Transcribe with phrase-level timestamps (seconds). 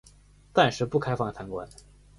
[0.55, 1.69] 暂时不开放参观